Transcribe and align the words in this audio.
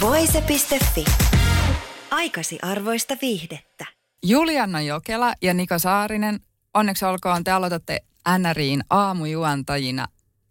Voise.fi. 0.00 1.04
Aikasi 2.10 2.58
arvoista 2.62 3.16
viihdettä. 3.22 3.86
Julianna 4.22 4.80
Jokela 4.80 5.32
ja 5.42 5.54
Niko 5.54 5.78
Saarinen, 5.78 6.40
onneksi 6.74 7.04
olkoon, 7.04 7.44
te 7.44 7.50
aloitatte 7.50 8.00
NRIin 8.38 8.80
aamujuontajina 8.90 10.06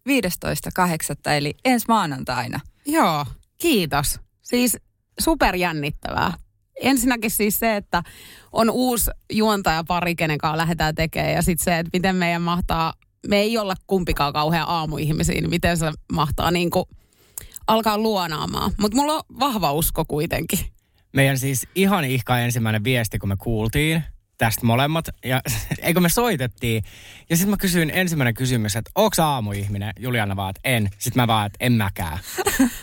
15.8. 0.09 1.31
eli 1.31 1.53
ensi 1.65 1.85
maanantaina. 1.87 2.59
Joo, 2.85 3.25
kiitos. 3.57 4.19
Siis 4.41 4.77
superjännittävää. 5.19 6.33
Ensinnäkin 6.81 7.31
siis 7.31 7.59
se, 7.59 7.75
että 7.75 8.03
on 8.51 8.69
uusi 8.69 9.11
juontaja 9.31 9.83
pari, 9.87 10.15
kenen 10.15 10.37
kanssa 10.37 10.57
lähdetään 10.57 10.95
tekemään. 10.95 11.33
Ja 11.33 11.41
sitten 11.41 11.63
se, 11.63 11.79
että 11.79 11.89
miten 11.93 12.15
meidän 12.15 12.41
mahtaa, 12.41 12.93
me 13.27 13.39
ei 13.39 13.57
olla 13.57 13.75
kumpikaan 13.87 14.33
kauhean 14.33 14.69
aamuihmisiä, 14.69 15.41
niin 15.41 15.49
miten 15.49 15.77
se 15.77 15.91
mahtaa 16.13 16.51
niin 16.51 16.69
kuin 16.69 16.85
alkaa 17.69 17.97
luonaamaan. 17.97 18.71
Mutta 18.81 18.97
mulla 18.97 19.13
on 19.13 19.21
vahva 19.39 19.73
usko 19.73 20.05
kuitenkin. 20.05 20.59
Meidän 21.13 21.37
siis 21.37 21.67
ihan 21.75 22.05
ihka 22.05 22.39
ensimmäinen 22.39 22.83
viesti, 22.83 23.19
kun 23.19 23.29
me 23.29 23.35
kuultiin 23.39 24.03
tästä 24.39 24.65
molemmat. 24.65 25.05
Ja 25.25 25.41
eikö 25.81 25.99
me 25.99 26.09
soitettiin. 26.09 26.83
Ja 27.29 27.37
sitten 27.37 27.49
mä 27.49 27.57
kysyin 27.57 27.91
ensimmäinen 27.93 28.33
kysymys, 28.33 28.75
että 28.75 28.91
onko 28.95 29.15
aamuihminen? 29.23 29.93
Juliana 29.99 30.35
vaan, 30.35 30.49
että 30.49 30.61
en. 30.63 30.89
Sitten 30.97 31.23
mä 31.23 31.27
vaan, 31.27 31.45
että 31.45 31.57
en 31.59 31.73
mäkään. 31.73 32.19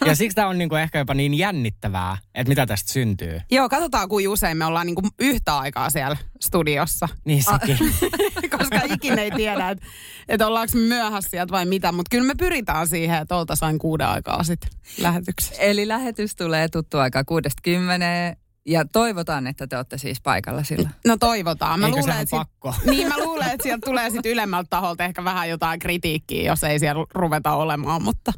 ja 0.07 0.15
siksi 0.17 0.34
tämä 0.34 0.49
on 0.49 0.59
niinku 0.59 0.75
ehkä 0.75 0.99
jopa 0.99 1.15
niin 1.15 1.34
jännittävää, 1.34 2.17
että 2.34 2.49
mitä 2.49 2.67
tästä 2.67 2.93
syntyy. 2.93 3.41
Joo, 3.51 3.69
katsotaan 3.69 4.09
kuin 4.09 4.29
usein 4.29 4.57
me 4.57 4.65
ollaan 4.65 4.87
niinku 4.87 5.03
yhtä 5.19 5.59
aikaa 5.59 5.91
siellä 5.91 6.17
studiossa. 6.41 7.09
Niin 7.25 7.43
sekin. 7.43 7.79
Koska 8.59 8.81
ikinä 8.95 9.23
ei 9.23 9.31
tiedä, 9.31 9.71
että 9.71 9.87
et 10.29 10.43
ollaanko 10.43 10.73
me 10.75 10.81
myöhässä 10.81 11.31
sieltä 11.31 11.53
vai 11.53 11.67
mitä. 11.67 11.93
Mutta 11.93 12.11
kyllä 12.11 12.27
me 12.27 12.34
pyritään 12.34 12.89
siihen, 12.89 13.23
että 13.23 13.37
oltaisiin 13.37 13.79
kuuden 13.79 14.09
aikaa 14.09 14.45
sitten 14.45 14.71
lähetyksessä. 14.99 15.55
Eli 15.59 15.89
lähetys 15.89 16.37
tulee 16.37 16.69
tuttu 16.69 16.99
aika 16.99 17.23
6.10 17.23 18.45
ja 18.67 18.84
toivotaan, 18.84 19.47
että 19.47 19.67
te 19.67 19.77
olette 19.77 19.98
siis 19.98 20.20
paikalla 20.20 20.62
sillä. 20.62 20.91
No 21.06 21.17
toivotaan. 21.17 21.81
Mä 21.81 21.86
Eikö 21.86 21.98
luulen, 21.98 22.19
että 22.19 22.36
sit, 22.36 22.39
pakko? 22.39 22.75
niin 22.91 23.09
mä 23.09 23.19
luulen, 23.19 23.50
että 23.50 23.62
sieltä 23.62 23.84
tulee 23.84 24.11
sitten 24.11 24.33
ylemmältä 24.33 24.67
taholta 24.70 25.05
ehkä 25.05 25.25
vähän 25.25 25.48
jotain 25.48 25.78
kritiikkiä, 25.78 26.42
jos 26.42 26.64
ei 26.64 26.78
siellä 26.78 27.06
ruveta 27.14 27.53
olemaan, 27.53 28.03
mutta 28.03 28.33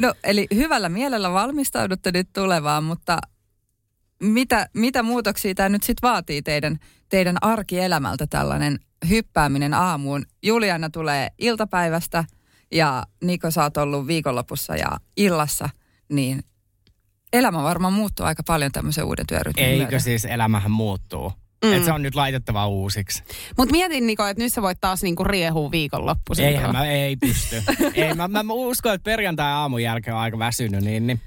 No 0.00 0.14
eli 0.24 0.46
hyvällä 0.54 0.88
mielellä 0.88 1.32
valmistaudutte 1.32 2.10
nyt 2.12 2.28
tulevaan, 2.32 2.84
mutta 2.84 3.18
mitä, 4.20 4.68
mitä 4.74 5.02
muutoksia 5.02 5.54
tämä 5.54 5.68
nyt 5.68 5.82
sitten 5.82 6.08
vaatii 6.08 6.42
teidän, 6.42 6.78
teidän 7.08 7.36
arkielämältä 7.40 8.26
tällainen 8.26 8.78
hyppääminen 9.08 9.74
aamuun? 9.74 10.26
Juliana 10.42 10.90
tulee 10.90 11.28
iltapäivästä 11.38 12.24
ja 12.72 13.04
Niko 13.24 13.50
sä 13.50 13.62
oot 13.62 13.76
ollut 13.76 14.06
viikonlopussa 14.06 14.76
ja 14.76 14.98
illassa, 15.16 15.68
niin 16.08 16.44
elämä 17.34 17.62
varmaan 17.62 17.92
muuttuu 17.92 18.26
aika 18.26 18.42
paljon 18.46 18.72
tämmöisen 18.72 19.04
uuden 19.04 19.26
työrytmin 19.26 19.64
Eikö 19.66 19.82
myötä. 19.84 19.98
siis 19.98 20.24
elämähän 20.24 20.70
muuttuu? 20.70 21.32
Mm. 21.64 21.72
Että 21.72 21.84
se 21.84 21.92
on 21.92 22.02
nyt 22.02 22.14
laitettava 22.14 22.66
uusiksi. 22.66 23.22
Mut 23.58 23.70
mietin 23.70 24.06
Niko, 24.06 24.26
että 24.26 24.42
nyt 24.42 24.52
sä 24.52 24.62
voit 24.62 24.80
taas 24.80 25.02
niinku 25.02 25.24
riehua 25.24 25.70
viikonloppuisin. 25.70 26.44
Eihän 26.44 26.72
mä, 26.72 26.86
ei 26.86 27.16
pysty. 27.16 27.62
ei, 27.94 28.14
mä, 28.14 28.28
mä, 28.28 28.42
mä 28.42 28.52
uskon, 28.52 28.94
että 28.94 29.04
perjantai 29.04 29.52
aamun 29.52 29.82
jälkeen 29.82 30.14
on 30.14 30.20
aika 30.20 30.38
väsynyt, 30.38 30.84
niin, 30.84 31.06
niin 31.06 31.20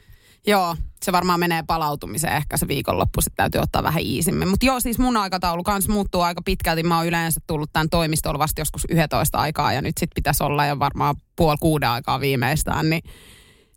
Joo, 0.47 0.75
se 1.03 1.12
varmaan 1.12 1.40
menee 1.40 1.63
palautumiseen. 1.67 2.35
Ehkä 2.35 2.57
se 2.57 2.67
viikonloppu 2.67 3.22
sitten 3.22 3.38
täytyy 3.38 3.62
ottaa 3.62 3.84
vähän 3.84 4.03
iisimmin. 4.03 4.47
Mutta 4.47 4.66
joo, 4.66 4.79
siis 4.79 5.00
mun 5.00 5.17
aikataulu 5.17 5.63
kanssa 5.63 5.91
muuttuu 5.91 6.22
aika 6.22 6.41
pitkälti. 6.46 6.84
Mä 6.84 6.97
oon 6.97 7.07
yleensä 7.07 7.40
tullut 7.47 7.69
tämän 7.73 7.90
toimistolla 7.90 8.40
vasta 8.40 8.62
joskus 8.62 8.85
11 8.90 9.38
aikaa 9.38 9.73
ja 9.73 9.81
nyt 9.81 9.97
sitten 9.97 10.16
pitäisi 10.16 10.44
olla 10.44 10.66
jo 10.66 10.79
varmaan 10.79 11.16
puoli 11.35 11.57
kuuden 11.59 11.90
aikaa 11.90 12.19
viimeistään. 12.19 12.90
Niin, 12.90 13.01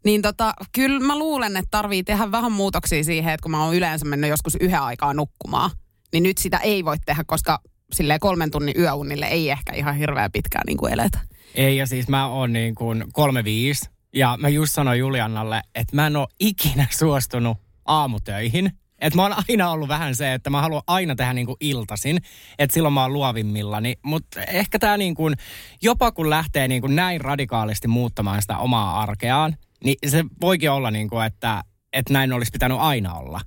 niin 0.04 0.22
tota, 0.22 0.54
kyllä 0.72 1.00
mä 1.00 1.18
luulen, 1.18 1.56
että 1.56 1.68
tarvii 1.70 2.02
tehdä 2.02 2.32
vähän 2.32 2.52
muutoksia 2.52 3.04
siihen, 3.04 3.34
että 3.34 3.42
kun 3.42 3.50
mä 3.50 3.64
oon 3.64 3.76
yleensä 3.76 4.06
mennyt 4.06 4.30
joskus 4.30 4.56
yhden 4.60 4.80
aikaa 4.80 5.14
nukkumaan, 5.14 5.70
niin 6.12 6.22
nyt 6.22 6.38
sitä 6.38 6.58
ei 6.58 6.84
voi 6.84 6.96
tehdä, 7.06 7.24
koska 7.26 7.60
silleen 7.92 8.20
kolmen 8.20 8.50
tunnin 8.50 8.74
yöunille 8.78 9.26
ei 9.26 9.50
ehkä 9.50 9.72
ihan 9.72 9.96
hirveän 9.96 10.32
pitkään 10.32 10.64
niin 10.66 10.76
kuin 10.76 10.92
eletä. 10.92 11.18
Ei, 11.54 11.76
ja 11.76 11.86
siis 11.86 12.08
mä 12.08 12.26
oon 12.26 12.52
niin 12.52 12.74
kuin 12.74 13.04
kolme 13.12 13.44
viisi. 13.44 13.90
Ja 14.14 14.38
mä 14.40 14.48
just 14.48 14.74
sanoin 14.74 14.98
Juliannalle, 14.98 15.62
että 15.74 15.96
mä 15.96 16.06
en 16.06 16.16
ole 16.16 16.26
ikinä 16.40 16.86
suostunut 16.90 17.58
aamutöihin. 17.84 18.72
Että 19.00 19.16
mä 19.16 19.22
oon 19.22 19.34
aina 19.48 19.70
ollut 19.70 19.88
vähän 19.88 20.16
se, 20.16 20.34
että 20.34 20.50
mä 20.50 20.60
haluan 20.60 20.82
aina 20.86 21.14
tehdä 21.14 21.32
niin 21.32 21.46
kuin 21.46 21.56
iltasin. 21.60 22.20
Että 22.58 22.74
silloin 22.74 22.94
mä 22.94 23.02
oon 23.02 23.12
luovimmillani. 23.12 23.94
Mutta 24.02 24.42
ehkä 24.42 24.78
tämä 24.78 24.96
niin 24.96 25.14
kuin, 25.14 25.34
jopa 25.82 26.12
kun 26.12 26.30
lähtee 26.30 26.68
niin 26.68 26.80
kuin 26.80 26.96
näin 26.96 27.20
radikaalisti 27.20 27.88
muuttamaan 27.88 28.42
sitä 28.42 28.58
omaa 28.58 29.00
arkeaan, 29.00 29.56
niin 29.84 29.96
se 30.06 30.24
voikin 30.40 30.70
olla 30.70 30.90
niin 30.90 31.08
kuin, 31.08 31.26
että, 31.26 31.64
että 31.92 32.12
näin 32.12 32.32
olisi 32.32 32.50
pitänyt 32.52 32.78
aina 32.80 33.14
olla. 33.14 33.40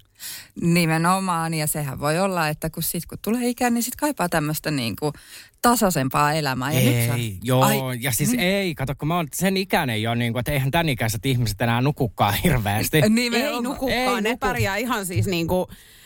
Nimenomaan, 0.62 1.54
ja 1.54 1.68
sehän 1.68 2.00
voi 2.00 2.20
olla, 2.20 2.48
että 2.48 2.70
kun, 2.70 2.84
sit, 2.84 3.06
kun 3.06 3.18
tulee 3.22 3.48
ikään, 3.48 3.74
niin 3.74 3.84
sitten 3.84 4.00
kaipaa 4.00 4.30
tämmöistä 4.30 4.72
niin 4.72 4.96
kuin 5.00 5.14
tasaisempaa 5.62 6.34
elämää. 6.34 6.72
Ja 6.72 6.92
nyt 6.92 7.08
sä- 7.08 7.16
ei, 7.16 7.38
joo, 7.44 7.64
Ai, 7.64 7.98
ja 8.02 8.12
siis 8.12 8.34
ei, 8.38 8.76
kato, 8.76 8.96
kun 8.96 9.08
mä 9.08 9.16
oon 9.16 9.28
sen 9.34 9.58
ikäinen 9.58 10.02
jo, 10.02 10.16
niin 10.16 10.34
kuin, 10.34 10.40
että 10.40 10.52
eihän 10.52 10.72
tämän 10.72 10.90
ikäiset 10.90 11.26
ihmiset 11.26 11.62
enää 11.62 11.82
nukukaan 11.82 12.34
hirveästi. 12.44 13.02
Nimenomaan. 13.10 13.56
Ei 13.56 13.62
nukukaan, 13.62 13.92
Ei 13.92 14.22
ne 14.22 14.30
nuku. 14.30 14.40
pärjää 14.40 14.78
ihan 14.78 15.06
siis 15.06 15.26
niin 15.26 15.48
kuin, 15.48 15.66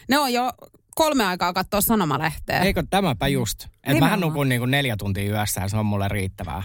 ne 0.10 0.20
on 0.20 0.34
jo 0.34 0.52
kolme 0.96 1.26
aikaa 1.26 1.54
katsoa 1.54 1.82
sanomalehteä. 1.82 2.60
Eikö 2.60 2.84
tämäpä 2.90 3.28
just? 3.28 3.68
Että 3.84 4.00
mähän 4.00 4.20
nukun 4.20 4.50
niin 4.50 4.62
kuin 4.62 4.72
neljä 4.72 4.96
tuntia 4.98 5.32
yössä 5.32 5.62
ja 5.62 5.70
se 5.70 5.78
on 5.78 5.86
mulle 5.86 6.08
riittävää. 6.08 6.64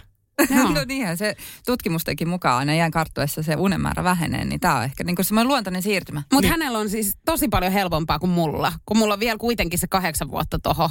No 0.75 0.85
niinhän 0.89 1.17
se 1.17 1.37
tutkimustenkin 1.67 2.29
mukaan 2.29 2.59
aina 2.59 2.73
iän 2.73 2.91
karttuessa 2.91 3.43
se 3.43 3.57
unen 3.57 3.81
määrä 3.81 4.05
vähenee, 4.05 4.45
niin 4.45 4.61
tämä 4.61 4.77
on 4.77 4.85
ehkä 4.85 5.05
niin 5.05 5.17
semmoinen 5.21 5.49
luontainen 5.49 5.83
siirtymä. 5.83 6.23
Mutta 6.33 6.49
hänellä 6.49 6.79
on 6.79 6.91
siis 6.91 7.17
tosi 7.25 7.49
paljon 7.49 7.73
helpompaa 7.73 8.19
kuin 8.19 8.31
mulla, 8.31 8.73
kun 8.87 8.97
mulla 8.97 9.15
on 9.15 9.21
vielä 9.21 9.39
kuitenkin 9.39 9.79
se 9.79 9.87
kahdeksan 9.87 10.31
vuotta 10.31 10.59
toho. 10.59 10.91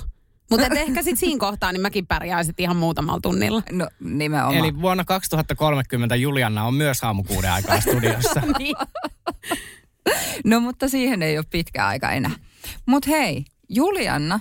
Mutta 0.51 0.67
ehkä 0.67 1.01
sitten 1.01 1.17
siinä 1.17 1.39
kohtaa 1.39 1.72
niin 1.72 1.81
mäkin 1.81 2.07
pärjäisin 2.07 2.53
ihan 2.57 2.75
muutamalla 2.75 3.19
tunnilla. 3.22 3.62
No 3.72 3.88
nimenomaan. 4.00 4.57
Eli 4.57 4.81
vuonna 4.81 5.06
2030 5.06 6.16
Julianna 6.16 6.66
on 6.66 6.73
myös 6.73 7.03
aamukuuden 7.03 7.51
aikaa 7.51 7.81
studiossa. 7.81 8.41
Niin. 8.59 8.75
No 10.45 10.59
mutta 10.59 10.89
siihen 10.89 11.22
ei 11.22 11.38
ole 11.38 11.45
pitkä 11.50 11.88
aika 11.88 12.12
enää. 12.12 12.31
Mutta 12.85 13.09
hei, 13.09 13.45
Julianna, 13.69 14.39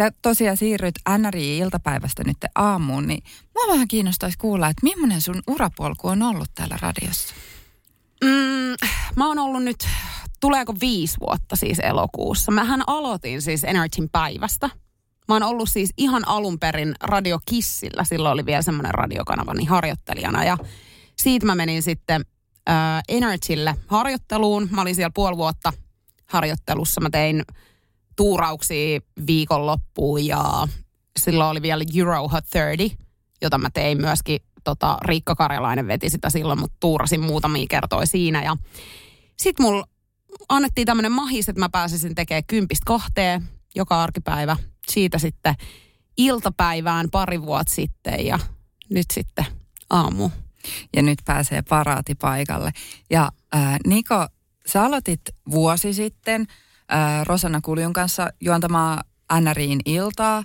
sä 0.00 0.10
tosiaan 0.22 0.56
siirryt 0.56 0.94
NRI-iltapäivästä 1.18 2.22
nyt 2.26 2.36
aamuun, 2.54 3.06
niin 3.06 3.22
mua 3.54 3.72
vähän 3.72 3.88
kiinnostaisi 3.88 4.38
kuulla, 4.38 4.68
että 4.68 4.82
millainen 4.82 5.20
sun 5.20 5.42
urapolku 5.46 6.08
on 6.08 6.22
ollut 6.22 6.48
täällä 6.54 6.78
radiossa? 6.82 7.34
Mm, 8.24 8.88
mä 9.16 9.26
oon 9.26 9.38
ollut 9.38 9.62
nyt, 9.62 9.88
tuleeko 10.40 10.74
viisi 10.80 11.16
vuotta 11.20 11.56
siis 11.56 11.78
elokuussa. 11.78 12.52
Mähän 12.52 12.82
aloitin 12.86 13.42
siis 13.42 13.64
Energyn 13.64 14.08
päivästä. 14.12 14.70
Mä 15.28 15.34
oon 15.34 15.42
ollut 15.42 15.68
siis 15.68 15.90
ihan 15.96 16.28
alun 16.28 16.58
perin 16.58 16.94
Radio 17.00 17.38
Kissillä, 17.46 18.04
silloin 18.04 18.32
oli 18.32 18.46
vielä 18.46 18.62
semmoinen 18.62 18.94
radiokanava, 18.94 19.54
niin 19.54 19.68
harjoittelijana. 19.68 20.44
Ja 20.44 20.58
siitä 21.16 21.46
mä 21.46 21.54
menin 21.54 21.82
sitten 21.82 22.24
äh, 22.70 23.02
Energylle 23.08 23.74
harjoitteluun. 23.86 24.68
Mä 24.70 24.80
olin 24.80 24.94
siellä 24.94 25.12
puoli 25.14 25.36
vuotta 25.36 25.72
harjoittelussa. 26.26 27.00
Mä 27.00 27.10
tein 27.10 27.44
tuurauksia 28.20 29.00
viikonloppuun 29.26 30.26
ja 30.26 30.68
silloin 31.18 31.50
oli 31.50 31.62
vielä 31.62 31.84
Euro 31.96 32.28
Hot 32.28 32.44
30, 32.52 33.04
jota 33.42 33.58
mä 33.58 33.70
tein 33.70 34.00
myöskin, 34.00 34.40
tota, 34.64 34.98
Riikka 35.02 35.34
Karjalainen 35.34 35.86
veti 35.86 36.10
sitä 36.10 36.30
silloin, 36.30 36.60
mutta 36.60 36.76
tuurasin 36.80 37.20
muutamia 37.20 37.66
kertoja 37.70 38.06
siinä. 38.06 38.42
Ja 38.42 38.56
sitten 39.36 39.66
mulla 39.66 39.84
annettiin 40.48 40.86
tämmöinen 40.86 41.12
mahis, 41.12 41.48
että 41.48 41.60
mä 41.60 41.68
pääsisin 41.68 42.14
tekemään 42.14 42.44
kympistä 42.46 42.84
kahteen 42.86 43.48
joka 43.74 44.02
arkipäivä. 44.02 44.56
Siitä 44.88 45.18
sitten 45.18 45.54
iltapäivään 46.16 47.10
pari 47.10 47.42
vuotta 47.42 47.74
sitten 47.74 48.26
ja 48.26 48.38
nyt 48.90 49.06
sitten 49.14 49.46
aamu. 49.90 50.30
Ja 50.96 51.02
nyt 51.02 51.18
pääsee 51.24 51.62
paraati 51.62 52.14
paikalle. 52.14 52.72
Ja 53.10 53.32
äh, 53.54 53.78
Niko, 53.86 54.26
sä 54.66 54.82
aloitit 54.82 55.20
vuosi 55.50 55.92
sitten 55.92 56.46
äh, 56.92 57.26
Rosanna 57.26 57.60
Kuljun 57.60 57.92
kanssa 57.92 58.30
juontamaan 58.40 59.04
NRIin 59.40 59.80
iltaa. 59.84 60.44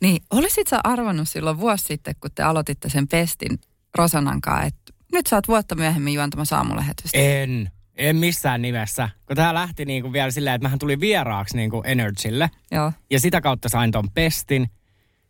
Niin 0.00 0.22
olisit 0.30 0.66
sä 0.66 0.80
arvannut 0.84 1.28
silloin 1.28 1.58
vuosi 1.58 1.84
sitten, 1.84 2.14
kun 2.20 2.30
te 2.34 2.42
aloititte 2.42 2.88
sen 2.88 3.08
pestin 3.08 3.58
Rosanan 3.98 4.40
kanssa, 4.40 4.66
että 4.66 4.92
nyt 5.12 5.26
sä 5.26 5.36
oot 5.36 5.48
vuotta 5.48 5.74
myöhemmin 5.74 6.14
juontamassa 6.14 6.56
aamulähetystä? 6.56 7.18
En. 7.18 7.70
En 7.96 8.16
missään 8.16 8.62
nimessä. 8.62 9.08
Kun 9.26 9.36
tää 9.36 9.54
lähti 9.54 9.84
niin 9.84 10.02
kuin 10.02 10.12
vielä 10.12 10.30
silleen, 10.30 10.54
että 10.54 10.64
mähän 10.64 10.78
tuli 10.78 11.00
vieraaksi 11.00 11.56
niin 11.56 11.70
kuin 11.70 11.86
Energylle. 11.86 12.50
Joo. 12.70 12.92
Ja 13.10 13.20
sitä 13.20 13.40
kautta 13.40 13.68
sain 13.68 13.90
ton 13.90 14.10
pestin. 14.10 14.70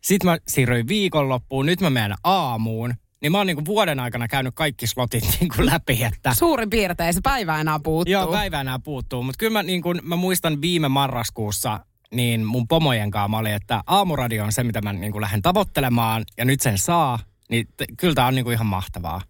Sitten 0.01 0.29
mä 0.29 0.37
siirryin 0.47 0.87
viikonloppuun, 0.87 1.65
nyt 1.65 1.81
mä 1.81 1.89
menen 1.89 2.17
aamuun. 2.23 2.93
Niin 3.27 3.31
mä 3.31 3.37
oon 3.37 3.47
niin 3.47 3.55
kuin 3.57 3.65
vuoden 3.65 3.99
aikana 3.99 4.27
käynyt 4.27 4.55
kaikki 4.55 4.87
slotit 4.87 5.23
niin 5.39 5.49
kuin 5.55 5.65
läpi, 5.65 6.03
että... 6.03 6.33
Suurin 6.33 6.69
piirtein 6.69 7.13
se 7.13 7.19
päivä 7.23 7.59
enää 7.61 7.79
puuttuu. 7.79 8.11
Joo, 8.11 8.27
päivä 8.27 8.61
enää 8.61 8.79
puuttuu. 8.79 9.23
Mutta 9.23 9.37
kyllä 9.39 9.53
mä, 9.53 9.63
niin 9.63 9.81
kun, 9.81 9.99
mä 10.03 10.15
muistan 10.15 10.61
viime 10.61 10.87
marraskuussa, 10.87 11.79
niin 12.13 12.45
mun 12.45 12.67
pomojen 12.67 13.11
kanssa 13.11 13.27
mä 13.27 13.37
olin, 13.37 13.53
että 13.53 13.83
aamuradio 13.87 14.43
on 14.43 14.51
se, 14.51 14.63
mitä 14.63 14.81
mä 14.81 14.93
niin 14.93 15.21
lähden 15.21 15.41
tavoittelemaan, 15.41 16.23
ja 16.37 16.45
nyt 16.45 16.61
sen 16.61 16.77
saa. 16.77 17.19
Niin 17.49 17.67
t- 17.67 17.97
kyllä 17.97 18.15
tää 18.15 18.27
on 18.27 18.35
niin 18.35 18.45
kuin 18.45 18.53
ihan 18.53 18.67
mahtavaa. 18.67 19.21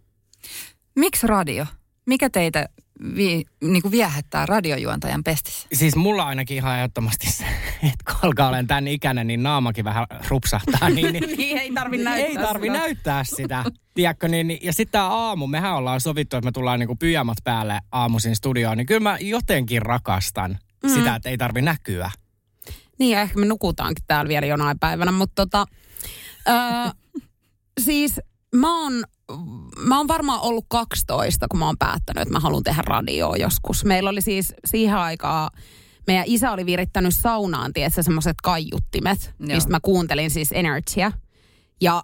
Miksi 0.96 1.28
radio? 1.28 1.66
Mikä 2.06 2.30
teitä 2.30 2.70
vi, 3.16 3.46
niin 3.62 3.82
kuin 3.82 3.92
viehättää 3.92 4.46
radiojuontajan 4.46 5.24
pestissä? 5.24 5.68
Siis 5.74 5.96
mulla 5.96 6.24
ainakin 6.24 6.58
ihan 6.58 6.78
ehdottomasti 6.78 7.32
se, 7.32 7.46
että 7.84 8.06
kun 8.06 8.16
alkaa 8.22 8.50
olen 8.50 8.68
tämän 8.68 8.88
ikäinen, 8.88 9.28
niin 9.28 9.44
naamakin 9.44 9.86
vähän 9.86 10.06
rupsahtaa. 10.28 10.90
Niin, 10.90 11.14
niin 11.14 11.38
niin 11.38 11.58
ei 11.58 11.72
tarvi 11.72 11.98
näyttää 11.98 12.28
ei 12.28 12.36
tarvi 12.36 12.68
sitä. 12.68 12.80
näyttää 12.80 13.24
sitä. 13.24 13.64
Tiedätkö, 13.94 14.28
niin, 14.28 14.48
niin- 14.48 14.60
ja 14.62 14.74
sitten 14.74 14.92
tämä 14.92 15.08
aamu, 15.08 15.48
mehän 15.48 15.76
ollaan 15.76 16.02
sovittu, 16.02 16.38
että 16.38 16.48
me 16.48 16.52
tullaan 16.52 16.80
niinku 16.80 16.96
pyjamat 16.96 17.38
päälle 17.44 17.80
aamuisin 17.92 18.36
studioon, 18.36 18.78
niin 18.78 18.88
kyllä 18.88 19.00
mä 19.00 19.18
jotenkin 19.22 19.82
rakastan 19.82 20.58
mm. 20.84 20.90
sitä, 20.90 21.16
että 21.16 21.30
ei 21.30 21.38
tarvi 21.38 21.62
näkyä. 21.62 22.12
Niin 23.00 23.12
ja 23.12 23.22
ehkä 23.22 23.40
me 23.40 23.46
nukutaankin 23.46 24.04
täällä 24.08 24.30
vielä 24.30 24.46
jonain 24.46 24.80
päivänä, 24.80 25.12
mutta 25.12 25.46
tota, 25.46 25.66
öö, 26.50 26.56
siis 27.86 28.22
mä 28.56 28.84
oon, 28.84 29.04
mä 29.78 29.98
oon 29.98 30.08
varmaan 30.08 30.42
ollut 30.42 30.66
12, 30.68 31.48
kun 31.48 31.60
mä 31.60 31.66
oon 31.66 31.78
päättänyt, 31.80 32.22
että 32.22 32.32
mä 32.32 32.40
haluan 32.40 32.64
tehdä 32.64 32.82
radioa 32.82 33.38
joskus. 33.38 33.86
Meillä 33.86 34.10
oli 34.10 34.22
siis 34.22 34.54
siihen 34.66 34.96
aikaan, 34.96 35.50
meidän 36.08 36.26
isä 36.28 36.52
oli 36.52 36.66
virittänyt 36.66 37.16
saunaan, 37.16 37.74
tiedätkö, 37.74 38.04
semmoiset 38.04 38.38
kaiuttimet, 38.44 39.34
Joo. 39.40 39.56
mistä 39.56 39.72
mä 39.72 39.80
kuuntelin 39.82 40.30
siis 40.30 40.52
Energia. 40.52 41.12
Ja 41.82 42.04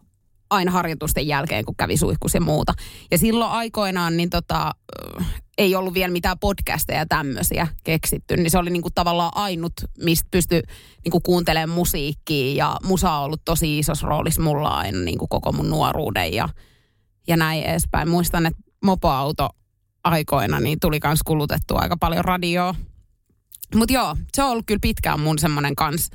aina 0.50 0.72
harjoitusten 0.72 1.28
jälkeen, 1.28 1.66
kun 1.66 1.76
kävi 1.76 1.98
suihkus 1.98 2.34
ja 2.34 2.42
muuta. 2.42 2.74
Ja 3.12 3.18
silloin 3.18 3.52
aikoinaan 3.52 4.18
niin 4.18 4.30
tota, 4.30 4.72
ö, 5.20 5.24
ei 5.58 5.76
ollut 5.76 5.94
vielä 5.94 6.12
mitään 6.12 6.40
podcasteja 6.40 7.00
ja 7.00 7.06
tämmöisiä 7.06 7.68
keksitty, 7.84 8.38
niin 8.38 8.52
se 8.52 8.58
oli 8.58 8.70
niinku 8.70 8.90
tavallaan 8.96 9.32
ainut, 9.36 9.74
mistä 10.04 10.28
pystyi 10.32 10.62
niinku 11.04 11.20
kuuntelemaan 11.20 11.78
musiikkia 11.78 12.56
ja 12.56 12.78
musa 12.84 13.12
on 13.12 13.24
ollut 13.24 13.42
tosi 13.46 13.80
isossa 13.80 14.08
roolissa 14.08 14.42
mulla 14.42 14.70
aina 14.70 15.00
niinku 15.00 15.28
koko 15.28 15.52
mun 15.52 15.70
nuoruuden 15.70 16.34
ja, 16.34 16.50
ja 17.28 17.38
näin 17.38 17.64
edespäin. 17.64 18.10
Muistan, 18.10 18.46
että 18.46 18.62
mopoauto 18.84 19.50
aikoina 20.04 20.60
niin 20.60 20.80
tuli 20.80 21.00
kans 21.00 21.24
kulutettua 21.24 21.80
aika 21.80 21.98
paljon 21.98 22.26
radioa. 22.26 22.76
Mutta 23.76 23.94
joo, 23.94 24.18
se 24.34 24.44
on 24.44 24.50
ollut 24.50 24.66
kyllä 24.66 24.80
pitkään 24.82 25.20
mun 25.20 25.40
semmoinen 25.40 25.76
kans, 25.76 26.10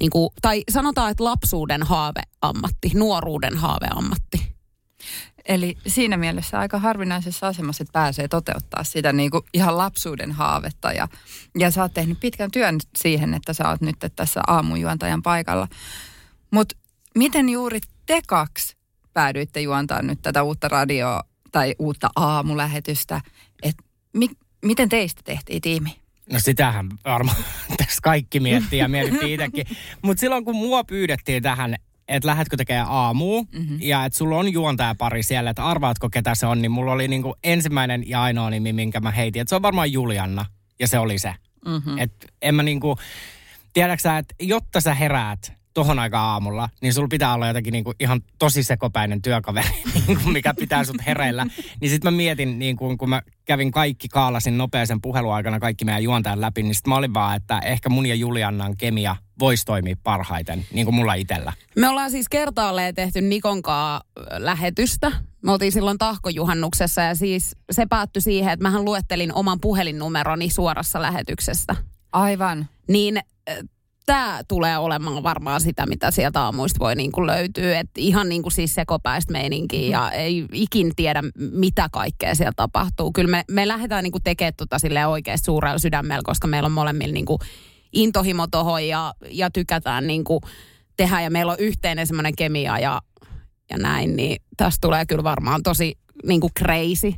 niinku, 0.00 0.32
tai 0.42 0.64
sanotaan, 0.68 1.10
että 1.10 1.24
lapsuuden 1.24 1.82
haaveammatti, 1.82 2.90
nuoruuden 2.94 3.56
haaveammatti. 3.56 4.54
Eli 5.44 5.76
siinä 5.86 6.16
mielessä 6.16 6.58
aika 6.58 6.78
harvinaisessa 6.78 7.46
asemassa, 7.46 7.82
että 7.82 7.92
pääsee 7.92 8.28
toteuttaa 8.28 8.84
sitä 8.84 9.12
niin 9.12 9.30
kuin 9.30 9.44
ihan 9.54 9.78
lapsuuden 9.78 10.32
haavetta. 10.32 10.92
Ja, 10.92 11.08
ja 11.58 11.70
sä 11.70 11.82
oot 11.82 11.94
tehnyt 11.94 12.20
pitkän 12.20 12.50
työn 12.50 12.76
siihen, 12.96 13.34
että 13.34 13.52
sä 13.52 13.68
oot 13.68 13.80
nyt 13.80 13.96
tässä 14.16 14.40
aamujuontajan 14.46 15.22
paikalla. 15.22 15.68
Mutta 16.50 16.76
miten 17.14 17.48
juuri 17.48 17.80
te 18.06 18.20
kaksi 18.26 18.76
päädyitte 19.14 19.60
juontaa 19.60 20.02
nyt 20.02 20.22
tätä 20.22 20.42
uutta 20.42 20.68
radioa 20.68 21.22
tai 21.52 21.74
uutta 21.78 22.10
aamulähetystä? 22.16 23.20
Et 23.62 23.74
mi, 24.12 24.28
miten 24.64 24.88
teistä 24.88 25.22
tehtiin 25.24 25.62
tiimi? 25.62 25.96
No 26.32 26.38
sitähän 26.38 26.88
varmaan 27.04 27.36
tässä 27.78 28.00
kaikki 28.02 28.40
miettii 28.40 28.78
ja 28.78 28.88
mietittiin 28.88 29.32
itsekin. 29.32 29.76
Mutta 30.02 30.20
silloin 30.20 30.44
kun 30.44 30.56
mua 30.56 30.84
pyydettiin 30.84 31.42
tähän, 31.42 31.74
että 32.08 32.26
lähdetkö 32.26 32.56
tekemään 32.56 32.88
aamua 32.90 33.42
mm-hmm. 33.42 33.78
ja 33.80 34.04
että 34.04 34.18
sulla 34.18 34.36
on 34.36 34.52
juontajapari 34.52 35.22
siellä, 35.22 35.50
että 35.50 35.66
arvaatko 35.66 36.10
ketä 36.10 36.34
se 36.34 36.46
on, 36.46 36.62
niin 36.62 36.72
mulla 36.72 36.92
oli 36.92 37.08
niinku 37.08 37.34
ensimmäinen 37.44 38.08
ja 38.08 38.22
ainoa 38.22 38.50
nimi, 38.50 38.72
minkä 38.72 39.00
mä 39.00 39.10
heitin. 39.10 39.42
Että 39.42 39.48
se 39.48 39.56
on 39.56 39.62
varmaan 39.62 39.92
Julianna 39.92 40.46
ja 40.78 40.88
se 40.88 40.98
oli 40.98 41.18
se. 41.18 41.34
Mm-hmm. 41.66 41.98
Että 41.98 42.26
en 42.42 42.54
mä 42.54 42.62
niinku, 42.62 42.98
tiedätkö 43.72 44.02
sä, 44.02 44.18
että 44.18 44.34
jotta 44.40 44.80
sä 44.80 44.94
heräät 44.94 45.52
tohon 45.74 45.98
aikaan 45.98 46.24
aamulla, 46.24 46.68
niin 46.80 46.94
sulla 46.94 47.08
pitää 47.08 47.34
olla 47.34 47.46
jotenkin 47.46 47.72
niinku 47.72 47.92
ihan 48.00 48.20
tosi 48.38 48.62
sekopäinen 48.62 49.22
työkaveri, 49.22 49.68
niinku 50.06 50.30
mikä 50.30 50.54
pitää 50.54 50.84
sut 50.84 51.06
hereillä. 51.06 51.46
Niin 51.80 51.90
sit 51.90 52.04
mä 52.04 52.10
mietin, 52.10 52.58
niinku, 52.58 52.96
kun 52.96 53.08
mä 53.08 53.22
kävin 53.44 53.70
kaikki, 53.70 54.08
kaalasin 54.08 54.58
nopeisen 54.58 55.00
puheluaikana 55.00 55.60
kaikki 55.60 55.84
meidän 55.84 56.02
juontajat 56.02 56.38
läpi, 56.38 56.62
niin 56.62 56.74
sit 56.74 56.86
mä 56.86 56.96
olin 56.96 57.14
vaan, 57.14 57.36
että 57.36 57.58
ehkä 57.58 57.88
mun 57.88 58.06
ja 58.06 58.14
Juliannan 58.14 58.76
kemia 58.76 59.16
voisi 59.38 59.64
toimia 59.64 59.96
parhaiten, 60.02 60.66
niin 60.72 60.84
kuin 60.86 60.94
mulla 60.94 61.14
itellä. 61.14 61.52
Me 61.76 61.88
ollaan 61.88 62.10
siis 62.10 62.28
kertaalleen 62.28 62.94
tehty 62.94 63.20
Nikon 63.20 63.62
kanssa 63.62 64.06
lähetystä. 64.38 65.12
Me 65.42 65.52
oltiin 65.52 65.72
silloin 65.72 65.98
tahkojuhannuksessa 65.98 67.02
ja 67.02 67.14
siis 67.14 67.56
se 67.70 67.86
päättyi 67.86 68.22
siihen, 68.22 68.52
että 68.52 68.62
mähän 68.62 68.84
luettelin 68.84 69.34
oman 69.34 69.60
puhelinnumeroni 69.60 70.50
suorassa 70.50 71.02
lähetyksessä. 71.02 71.76
Aivan. 72.12 72.68
Niin 72.88 73.20
tämä 74.06 74.40
tulee 74.48 74.78
olemaan 74.78 75.22
varmaan 75.22 75.60
sitä, 75.60 75.86
mitä 75.86 76.10
sieltä 76.10 76.42
aamuista 76.42 76.78
voi 76.78 76.94
niin 76.94 77.12
kuin 77.12 77.26
löytyä. 77.26 77.80
Et 77.80 77.90
ihan 77.98 78.28
niin 78.28 78.42
kuin 78.42 78.52
siis 78.52 78.74
sekopäistä 78.74 79.32
meininkiä 79.32 79.90
ja 79.90 80.10
ei 80.10 80.46
ikin 80.52 80.92
tiedä, 80.96 81.22
mitä 81.52 81.88
kaikkea 81.92 82.34
siellä 82.34 82.52
tapahtuu. 82.56 83.12
Kyllä 83.12 83.30
me, 83.30 83.44
me 83.50 83.68
lähdetään 83.68 84.04
niin 84.04 84.12
kuin 84.12 84.22
tekemään 84.22 84.54
tota 84.56 84.76
oikeasti 85.08 85.44
suurella 85.44 85.78
sydämellä, 85.78 86.22
koska 86.24 86.46
meillä 86.46 86.66
on 86.66 86.72
molemmilla 86.72 87.14
niin 87.14 87.26
kuin 87.26 87.38
intohimo 87.92 88.46
tohon 88.46 88.88
ja, 88.88 89.14
ja 89.30 89.50
tykätään 89.50 90.06
niin 90.06 90.24
kuin 90.24 90.40
tehdä 90.96 91.20
ja 91.20 91.30
meillä 91.30 91.52
on 91.52 91.58
yhteinen 91.58 92.06
semmoinen 92.06 92.36
kemia 92.36 92.78
ja, 92.78 93.02
ja 93.70 93.78
näin, 93.78 94.16
niin 94.16 94.42
tästä 94.56 94.78
tulee 94.80 95.06
kyllä 95.06 95.24
varmaan 95.24 95.62
tosi 95.62 95.98
niin 96.26 96.40
kuin 96.40 96.52
crazy. 96.58 97.12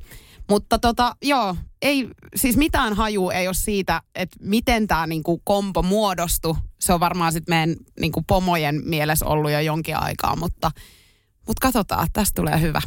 Mutta 0.48 0.78
tota, 0.78 1.16
joo, 1.22 1.56
ei, 1.86 2.08
siis 2.36 2.56
mitään 2.56 2.94
haju 2.94 3.30
ei 3.30 3.48
ole 3.48 3.54
siitä, 3.54 4.02
että 4.14 4.36
miten 4.40 4.86
tämä 4.86 5.06
niinku 5.06 5.40
kompo 5.44 5.82
muodostui. 5.82 6.54
Se 6.80 6.92
on 6.92 7.00
varmaan 7.00 7.32
sitten 7.32 7.54
meidän 7.54 7.76
niinku 8.00 8.22
pomojen 8.22 8.82
mielessä 8.84 9.26
ollut 9.26 9.50
jo 9.50 9.60
jonkin 9.60 9.96
aikaa, 9.96 10.36
mutta, 10.36 10.70
mutta 11.46 11.60
katsotaan, 11.60 12.08
tästä 12.12 12.42
tulee 12.42 12.60
hyvä. 12.60 12.82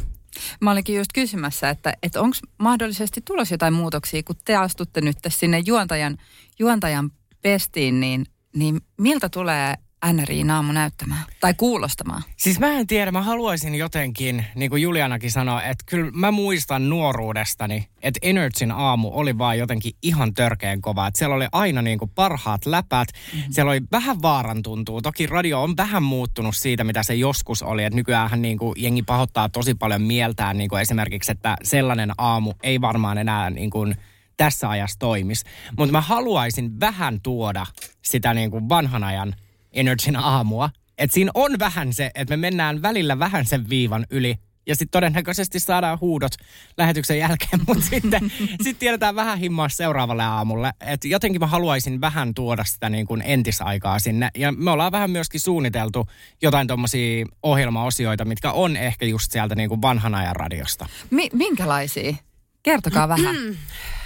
Mä 0.60 0.70
olinkin 0.70 0.96
just 0.96 1.10
kysymässä, 1.14 1.70
että, 1.70 1.92
että 2.02 2.20
onko 2.20 2.36
mahdollisesti 2.58 3.20
tulossa 3.20 3.54
jotain 3.54 3.74
muutoksia, 3.74 4.22
kun 4.22 4.36
te 4.44 4.56
astutte 4.56 5.00
nyt 5.00 5.16
sinne 5.28 5.62
juontajan, 5.66 6.16
juontajan 6.58 7.10
pestiin, 7.42 8.00
niin, 8.00 8.26
niin 8.56 8.80
miltä 8.98 9.28
tulee 9.28 9.74
NRI 10.12 10.50
aamu 10.50 10.72
näyttämään 10.72 11.24
tai 11.40 11.54
kuulostamaan? 11.54 12.22
Siis 12.36 12.60
mä 12.60 12.72
en 12.72 12.86
tiedä, 12.86 13.12
mä 13.12 13.22
haluaisin 13.22 13.74
jotenkin, 13.74 14.44
niin 14.54 14.70
kuin 14.70 14.82
Julianakin 14.82 15.30
sanoi, 15.30 15.60
että 15.64 15.84
kyllä 15.86 16.10
mä 16.14 16.30
muistan 16.30 16.88
nuoruudestani, 16.88 17.88
että 18.02 18.20
Energyn 18.22 18.72
aamu 18.72 19.10
oli 19.12 19.38
vaan 19.38 19.58
jotenkin 19.58 19.92
ihan 20.02 20.34
törkeän 20.34 20.80
kova. 20.80 21.06
Että 21.06 21.18
siellä 21.18 21.36
oli 21.36 21.46
aina 21.52 21.82
niin 21.82 21.98
kuin 21.98 22.10
parhaat 22.14 22.66
läpät, 22.66 23.08
mm-hmm. 23.12 23.52
siellä 23.52 23.70
oli 23.70 23.80
vähän 23.92 24.22
vaaran 24.22 24.62
tuntuu. 24.62 25.02
Toki 25.02 25.26
radio 25.26 25.62
on 25.62 25.76
vähän 25.76 26.02
muuttunut 26.02 26.56
siitä, 26.56 26.84
mitä 26.84 27.02
se 27.02 27.14
joskus 27.14 27.62
oli. 27.62 27.84
Että 27.84 27.96
nykyään 27.96 28.42
niin 28.42 28.58
kuin 28.58 28.74
jengi 28.76 29.02
pahoittaa 29.02 29.48
tosi 29.48 29.74
paljon 29.74 30.02
mieltään 30.02 30.58
niin 30.58 30.70
kuin 30.70 30.82
esimerkiksi, 30.82 31.32
että 31.32 31.56
sellainen 31.62 32.12
aamu 32.18 32.52
ei 32.62 32.80
varmaan 32.80 33.18
enää 33.18 33.50
niin 33.50 33.70
kuin 33.70 33.96
tässä 34.36 34.70
ajassa 34.70 34.98
toimisi. 34.98 35.44
Mutta 35.78 35.92
mä 35.92 36.00
haluaisin 36.00 36.80
vähän 36.80 37.20
tuoda 37.20 37.66
sitä 38.02 38.34
niin 38.34 38.50
kuin 38.50 38.68
vanhan 38.68 39.04
ajan 39.04 39.34
Energyn 39.72 40.16
aamua. 40.16 40.70
Että 40.98 41.14
siinä 41.14 41.30
on 41.34 41.58
vähän 41.58 41.92
se, 41.92 42.10
että 42.14 42.36
me 42.36 42.40
mennään 42.40 42.82
välillä 42.82 43.18
vähän 43.18 43.46
sen 43.46 43.68
viivan 43.68 44.06
yli. 44.10 44.36
Ja 44.66 44.76
sitten 44.76 44.90
todennäköisesti 44.90 45.60
saadaan 45.60 46.00
huudot 46.00 46.32
lähetyksen 46.78 47.18
jälkeen, 47.18 47.60
mutta 47.68 47.84
sitten 47.84 48.32
sit 48.62 48.78
tiedetään 48.78 49.14
vähän 49.16 49.38
himmaa 49.38 49.68
seuraavalle 49.68 50.22
aamulle. 50.24 50.72
Et 50.80 51.04
jotenkin 51.04 51.40
mä 51.40 51.46
haluaisin 51.46 52.00
vähän 52.00 52.34
tuoda 52.34 52.64
sitä 52.64 52.90
niin 52.90 53.06
kuin 53.06 53.22
entisaikaa 53.24 53.98
sinne. 53.98 54.30
Ja 54.36 54.52
me 54.52 54.70
ollaan 54.70 54.92
vähän 54.92 55.10
myöskin 55.10 55.40
suunniteltu 55.40 56.06
jotain 56.42 56.66
tuommoisia 56.66 57.26
ohjelmaosioita, 57.42 58.24
mitkä 58.24 58.52
on 58.52 58.76
ehkä 58.76 59.06
just 59.06 59.32
sieltä 59.32 59.54
niin 59.54 59.68
kuin 59.68 59.82
vanhan 59.82 60.14
ajan 60.14 60.36
radiosta. 60.36 60.86
Mi- 61.10 61.30
minkälaisia? 61.32 62.14
Kertokaa 62.62 63.08
vähän. 63.08 63.36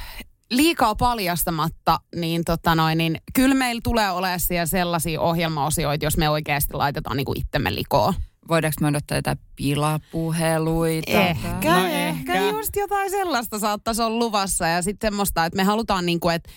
liikaa 0.50 0.94
paljastamatta, 0.94 2.00
niin, 2.16 2.44
tota 2.44 2.74
noin, 2.74 2.98
niin 2.98 3.20
kyllä 3.34 3.54
meillä 3.54 3.80
tulee 3.84 4.10
olemaan 4.10 4.40
siellä 4.40 4.66
sellaisia 4.66 5.20
ohjelmaosioita, 5.20 6.04
jos 6.04 6.16
me 6.16 6.28
oikeasti 6.28 6.74
laitetaan 6.74 7.16
niin 7.16 7.24
kuin 7.24 7.40
itsemme 7.40 7.74
likoon. 7.74 8.14
Voidaanko 8.48 8.76
me 8.80 8.86
odottaa 8.88 9.18
jotain 9.18 9.38
pilapuheluita? 9.56 11.10
Ehkä, 11.10 11.48
No 11.70 11.86
ehkä. 11.86 12.34
ehkä. 12.34 12.50
just 12.50 12.76
jotain 12.76 13.10
sellaista 13.10 13.58
saattaisi 13.58 14.02
olla 14.02 14.18
luvassa. 14.18 14.66
Ja 14.66 14.82
sitten 14.82 15.06
semmoista, 15.10 15.44
että 15.44 15.56
me 15.56 15.62
halutaan 15.64 16.06
niin 16.06 16.20
kuin, 16.20 16.34
että 16.34 16.50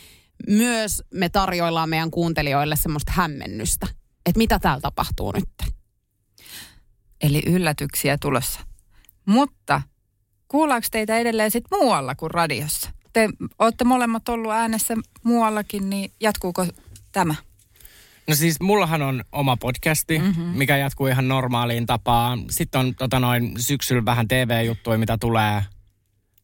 myös 0.49 1.03
me 1.13 1.29
tarjoillaan 1.29 1.89
meidän 1.89 2.11
kuuntelijoille 2.11 2.75
semmoista 2.75 3.11
hämmennystä. 3.15 3.87
Että 4.25 4.37
mitä 4.37 4.59
täällä 4.59 4.81
tapahtuu 4.81 5.31
nyt. 5.31 5.73
Eli 7.21 7.41
yllätyksiä 7.45 8.17
tulossa. 8.21 8.59
Mutta 9.25 9.81
kuullaanko 10.47 10.87
teitä 10.91 11.17
edelleen 11.17 11.51
sit 11.51 11.63
muualla 11.71 12.15
kuin 12.15 12.31
radiossa? 12.31 12.89
Te 13.17 13.29
olette 13.59 13.83
molemmat 13.83 14.29
ollut 14.29 14.51
äänessä 14.51 14.93
muuallakin, 15.23 15.89
niin 15.89 16.11
jatkuuko 16.19 16.65
tämä? 17.11 17.35
No 18.27 18.35
siis 18.35 18.59
mullahan 18.59 19.01
on 19.01 19.23
oma 19.31 19.57
podcasti, 19.57 20.19
mm-hmm. 20.19 20.43
mikä 20.43 20.77
jatkuu 20.77 21.07
ihan 21.07 21.27
normaaliin 21.27 21.85
tapaan. 21.85 22.45
Sitten 22.49 22.79
on 22.79 22.95
tota 22.95 23.19
noin 23.19 23.53
syksyllä 23.57 24.05
vähän 24.05 24.27
TV-juttuja, 24.27 24.97
mitä 24.97 25.17
tulee. 25.17 25.63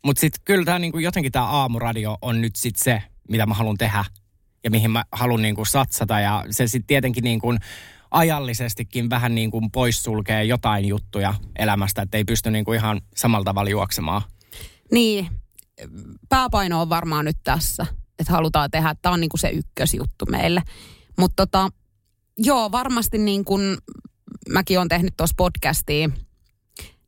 Mutta 0.05 0.19
sitten 0.19 0.41
kyllä 0.45 0.65
tämä 0.65 0.79
niinku, 0.79 0.99
jotenkin 0.99 1.31
tämä 1.31 1.45
aamuradio 1.45 2.17
on 2.21 2.41
nyt 2.41 2.55
sitten 2.55 2.83
se, 2.83 3.03
mitä 3.29 3.45
mä 3.45 3.53
haluan 3.53 3.77
tehdä 3.77 4.05
ja 4.63 4.71
mihin 4.71 4.91
mä 4.91 5.03
haluan 5.11 5.41
niinku 5.41 5.65
satsata. 5.65 6.19
Ja 6.19 6.45
se 6.49 6.67
sitten 6.67 6.87
tietenkin 6.87 7.23
niinku 7.23 7.55
ajallisestikin 8.11 9.09
vähän 9.09 9.35
niin 9.35 9.51
kuin 9.51 9.71
poissulkee 9.71 10.43
jotain 10.43 10.85
juttuja 10.85 11.33
elämästä, 11.55 12.01
että 12.01 12.17
ei 12.17 12.23
pysty 12.23 12.51
niinku 12.51 12.73
ihan 12.73 13.01
samalla 13.15 13.45
tavalla 13.45 13.69
juoksemaan. 13.69 14.21
Niin, 14.91 15.27
pääpaino 16.29 16.81
on 16.81 16.89
varmaan 16.89 17.25
nyt 17.25 17.37
tässä, 17.43 17.85
että 18.19 18.33
halutaan 18.33 18.71
tehdä, 18.71 18.95
tämä 19.01 19.13
on 19.13 19.21
niinku 19.21 19.37
se 19.37 19.49
ykkösjuttu 19.49 20.25
meille. 20.25 20.61
Mutta 21.17 21.45
tota, 21.45 21.69
joo, 22.37 22.71
varmasti 22.71 23.17
niin 23.17 23.45
kuin 23.45 23.77
mäkin 24.49 24.77
olen 24.77 24.89
tehnyt 24.89 25.13
tuossa 25.17 25.33
podcastia, 25.37 26.09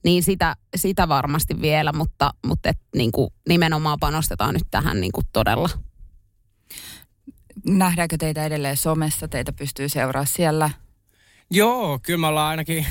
niin 0.03 0.23
sitä, 0.23 0.55
sitä 0.75 1.07
varmasti 1.07 1.61
vielä, 1.61 1.93
mutta, 1.93 2.33
mutta 2.47 2.69
et 2.69 2.79
niin 2.95 3.11
kuin 3.11 3.29
nimenomaan 3.49 3.99
panostetaan 3.99 4.53
nyt 4.53 4.67
tähän 4.71 5.01
niin 5.01 5.11
kuin 5.11 5.27
todella. 5.33 5.69
Nähdäänkö 7.67 8.17
teitä 8.17 8.45
edelleen 8.45 8.77
somessa? 8.77 9.27
Teitä 9.27 9.53
pystyy 9.53 9.89
seuraamaan 9.89 10.27
siellä? 10.27 10.69
Joo, 11.51 11.99
kyllä 11.99 12.19
me 12.19 12.27
ollaan 12.27 12.49
ainakin 12.49 12.85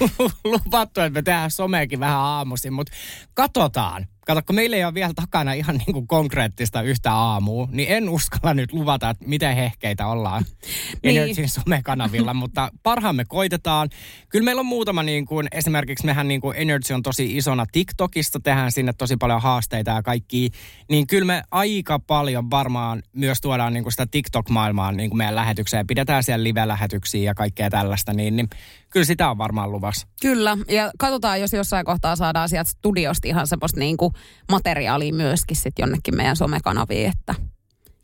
luvattu, 0.44 1.00
että 1.00 1.10
me 1.10 1.22
tehdään 1.22 1.50
someakin 1.50 2.00
vähän 2.00 2.18
aamuisin, 2.18 2.72
mutta 2.72 2.92
katsotaan. 3.34 4.06
Kato, 4.26 4.42
kun 4.46 4.54
meillä 4.54 4.76
ei 4.76 4.84
ole 4.84 4.94
vielä 4.94 5.12
takana 5.14 5.52
ihan 5.52 5.76
niin 5.76 5.92
kuin 5.92 6.06
konkreettista 6.06 6.82
yhtä 6.82 7.12
aamua, 7.12 7.68
niin 7.70 7.88
en 7.88 8.08
uskalla 8.08 8.54
nyt 8.54 8.72
luvata, 8.72 9.10
että 9.10 9.24
miten 9.28 9.56
hehkeitä 9.56 10.06
ollaan 10.06 10.44
niin. 11.02 11.22
Energyn 11.22 11.48
somekanavilla, 11.48 12.34
mutta 12.34 12.70
parhaamme 12.82 13.24
koitetaan. 13.24 13.88
Kyllä 14.28 14.44
meillä 14.44 14.60
on 14.60 14.66
muutama, 14.66 15.02
niin 15.02 15.26
kuin, 15.26 15.48
esimerkiksi 15.52 16.06
mehän 16.06 16.28
niin 16.28 16.40
kuin 16.40 16.56
Energy 16.56 16.94
on 16.94 17.02
tosi 17.02 17.36
isona 17.36 17.66
TikTokista, 17.72 18.40
tehdään 18.40 18.72
sinne 18.72 18.92
tosi 18.92 19.16
paljon 19.16 19.42
haasteita 19.42 19.90
ja 19.90 20.02
kaikki, 20.02 20.50
niin 20.90 21.06
kyllä 21.06 21.24
me 21.24 21.42
aika 21.50 21.98
paljon 21.98 22.50
varmaan 22.50 23.02
myös 23.12 23.40
tuodaan 23.40 23.72
niin 23.72 23.82
kuin 23.84 23.92
sitä 23.92 24.06
TikTok-maailmaan 24.06 24.96
niin 24.96 25.10
kuin 25.10 25.18
meidän 25.18 25.34
lähetykseen. 25.34 25.86
Pidetään 25.86 26.22
siellä 26.22 26.44
live-lähetyksiä 26.44 27.22
ja 27.22 27.34
kaikkea 27.34 27.70
tällaista, 27.70 28.12
niin, 28.12 28.36
niin 28.36 28.48
kyllä 28.90 29.06
sitä 29.06 29.30
on 29.30 29.38
varmaan 29.38 29.72
luvassa. 29.72 30.06
Kyllä, 30.20 30.58
ja 30.68 30.90
katsotaan, 30.98 31.40
jos 31.40 31.52
jossain 31.52 31.84
kohtaa 31.84 32.16
saadaan 32.16 32.48
sieltä 32.48 32.70
studiosta 32.70 33.28
ihan 33.28 33.46
semmoista 33.46 33.80
niin 33.80 33.96
kuin 33.96 34.12
materiaalia 34.50 35.14
myöskin 35.14 35.56
sitten 35.56 35.82
jonnekin 35.82 36.16
meidän 36.16 36.36
somekanaviin, 36.36 37.10
että 37.10 37.34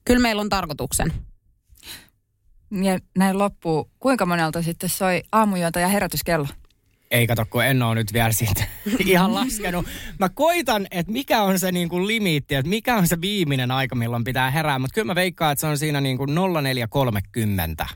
kyllä 0.05 0.21
meillä 0.21 0.41
on 0.41 0.49
tarkoituksen. 0.49 1.13
Ja 2.83 2.99
näin 3.19 3.39
loppuu. 3.39 3.91
Kuinka 3.99 4.27
monelta 4.27 4.63
sitten 4.63 4.91
soi 4.91 5.23
aamujuonta 5.33 5.81
ja 5.81 5.89
herätyskello? 5.89 6.47
Ei 7.11 7.27
kato, 7.27 7.45
kun 7.51 7.65
en 7.65 7.83
ole 7.83 7.95
nyt 7.95 8.13
vielä 8.13 8.33
siitä 8.33 8.65
ihan 9.07 9.35
laskenut. 9.35 9.87
Mä 10.19 10.29
koitan, 10.29 10.87
että 10.91 11.13
mikä 11.13 11.43
on 11.43 11.59
se 11.59 11.73
niin 11.73 11.89
kuin 11.89 12.07
limiitti, 12.07 12.55
että 12.55 12.69
mikä 12.69 12.97
on 12.97 13.09
se 13.09 13.21
viimeinen 13.21 13.71
aika, 13.71 13.95
milloin 13.95 14.25
pitää 14.25 14.51
herää. 14.51 14.79
Mutta 14.79 14.95
kyllä 14.95 15.07
mä 15.07 15.15
veikkaan, 15.15 15.53
että 15.53 15.61
se 15.61 15.67
on 15.67 15.79
siinä 15.79 16.01
niin 16.01 16.19
kuin 16.19 16.31
0430. 16.63 17.87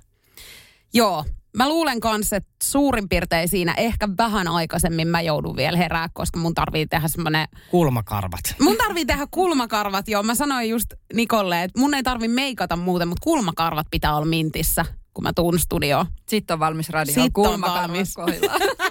Joo, 0.95 1.25
Mä 1.57 1.69
luulen 1.69 2.01
kanssa, 2.01 2.37
että 2.37 2.51
suurin 2.63 3.09
piirtein 3.09 3.49
siinä 3.49 3.75
ehkä 3.77 4.09
vähän 4.19 4.49
aikaisemmin 4.49 5.09
mä 5.09 5.21
joudun 5.21 5.57
vielä 5.57 5.77
herää, 5.77 6.09
koska 6.13 6.41
mun 6.41 6.55
tarvii 6.55 6.87
tehdä 6.87 7.09
semmoinen... 7.09 7.49
Kulmakarvat. 7.71 8.41
Mun 8.61 8.77
tarvii 8.77 9.07
tehdä 9.07 9.27
kulmakarvat, 9.31 10.09
joo. 10.09 10.23
Mä 10.23 10.35
sanoin 10.35 10.69
just 10.69 10.87
Nikolle, 11.15 11.63
että 11.63 11.81
mun 11.81 11.95
ei 11.95 12.03
tarvi 12.03 12.29
meikata 12.29 12.77
muuten, 12.77 13.09
mutta 13.09 13.25
kulmakarvat 13.25 13.87
pitää 13.91 14.17
olla 14.17 14.27
mintissä, 14.27 14.85
kun 15.17 15.23
mä 15.23 15.33
tuun 15.33 15.59
studioon. 15.59 16.07
Sitten 16.29 16.55
on 16.55 16.61
valmis 16.61 16.91
radio. 16.91 17.15
Sitten 17.15 17.47
on 17.47 17.61
valmis. 17.61 18.15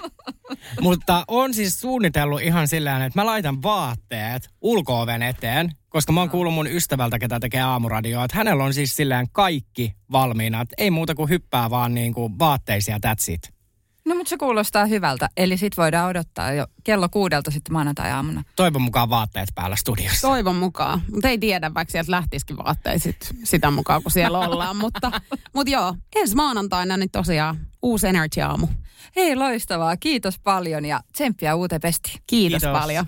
Mutta 0.80 1.24
on 1.28 1.54
siis 1.54 1.80
suunnitellut 1.80 2.42
ihan 2.42 2.68
sillä 2.68 3.04
että 3.04 3.20
mä 3.20 3.26
laitan 3.26 3.62
vaatteet 3.62 4.50
ulko 4.60 5.06
eteen, 5.28 5.70
koska 5.88 6.12
mä 6.12 6.20
oon 6.20 6.30
kuullut 6.30 6.54
mun 6.54 6.66
ystävältä, 6.66 7.18
ketä 7.18 7.40
tekee 7.40 7.60
aamuradioa, 7.60 8.24
että 8.24 8.36
hänellä 8.36 8.64
on 8.64 8.74
siis 8.74 8.96
silleen 8.96 9.26
kaikki 9.32 9.92
valmiina. 10.12 10.60
Että 10.60 10.74
ei 10.78 10.90
muuta 10.90 11.14
kuin 11.14 11.28
hyppää 11.28 11.70
vaan 11.70 11.94
niin 11.94 12.14
kuin 12.14 12.38
vaatteisia, 12.38 12.96
that's 13.06 13.32
it. 13.32 13.55
No 14.06 14.14
mutta 14.14 14.30
se 14.30 14.36
kuulostaa 14.36 14.86
hyvältä. 14.86 15.28
Eli 15.36 15.56
sit 15.56 15.76
voidaan 15.76 16.08
odottaa 16.10 16.52
jo 16.52 16.66
kello 16.84 17.08
kuudelta 17.08 17.50
sitten 17.50 17.72
maanantai-aamuna. 17.72 18.42
Toivon 18.56 18.82
mukaan 18.82 19.10
vaatteet 19.10 19.48
päällä 19.54 19.76
studiossa. 19.76 20.28
Toivon 20.28 20.56
mukaan. 20.56 21.02
Mutta 21.12 21.28
ei 21.28 21.38
tiedä, 21.38 21.74
vaikka 21.74 21.92
sieltä 21.92 22.10
lähtisikin 22.10 22.56
vaatteet 22.56 23.02
sit 23.02 23.16
sitä 23.44 23.70
mukaan, 23.70 24.02
kun 24.02 24.12
siellä 24.12 24.38
ollaan. 24.38 24.76
mutta, 24.76 25.12
mutta 25.54 25.70
joo, 25.70 25.94
ensi 26.16 26.34
maanantaina 26.34 26.96
niin 26.96 27.10
tosiaan 27.10 27.58
uusi 27.82 28.06
Energy-aamu. 28.08 28.66
Hei, 29.16 29.36
loistavaa. 29.36 29.96
Kiitos 29.96 30.38
paljon 30.38 30.84
ja 30.84 31.00
tsemppiä 31.12 31.54
uuteen 31.54 31.80
pestiin. 31.80 32.22
Kiitos, 32.26 32.62
Kiitos 32.62 32.80
paljon. 32.80 33.06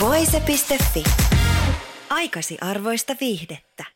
Voise.fi. 0.00 1.04
Aikasi 2.10 2.56
arvoista 2.60 3.16
viihdettä. 3.20 3.95